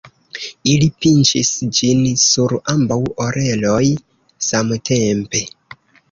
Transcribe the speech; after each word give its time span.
Ili 0.69 0.85
pinĉis 1.05 1.49
ĝin 1.79 1.99
sur 2.21 2.55
ambaŭ 2.73 2.97
oreloj 3.25 3.83
samtempe. 4.47 5.43